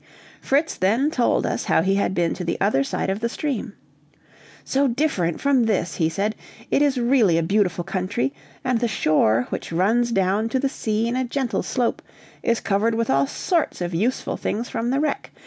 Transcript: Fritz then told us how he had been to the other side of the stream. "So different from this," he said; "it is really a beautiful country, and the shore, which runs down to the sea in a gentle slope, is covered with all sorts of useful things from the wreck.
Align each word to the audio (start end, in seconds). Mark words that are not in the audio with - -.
Fritz 0.41 0.73
then 0.77 1.11
told 1.11 1.45
us 1.45 1.65
how 1.65 1.83
he 1.83 1.93
had 1.93 2.15
been 2.15 2.33
to 2.33 2.43
the 2.43 2.59
other 2.59 2.83
side 2.83 3.11
of 3.11 3.19
the 3.19 3.29
stream. 3.29 3.73
"So 4.63 4.87
different 4.87 5.39
from 5.39 5.65
this," 5.65 5.97
he 5.97 6.09
said; 6.09 6.33
"it 6.71 6.81
is 6.81 6.97
really 6.97 7.37
a 7.37 7.43
beautiful 7.43 7.83
country, 7.83 8.33
and 8.63 8.79
the 8.79 8.87
shore, 8.87 9.45
which 9.51 9.71
runs 9.71 10.11
down 10.11 10.49
to 10.49 10.59
the 10.59 10.69
sea 10.69 11.07
in 11.07 11.15
a 11.15 11.23
gentle 11.23 11.61
slope, 11.61 12.01
is 12.41 12.59
covered 12.59 12.95
with 12.95 13.11
all 13.11 13.27
sorts 13.27 13.79
of 13.79 13.93
useful 13.93 14.37
things 14.37 14.69
from 14.69 14.89
the 14.89 14.99
wreck. 14.99 15.29